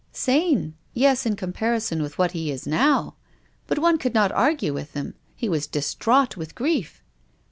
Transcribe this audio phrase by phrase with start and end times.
[0.25, 0.73] "Sane?
[0.95, 3.17] Yes, in comparison with what he is now.
[3.67, 5.13] But one could not argue with him.
[5.35, 7.03] He was distraught with grief."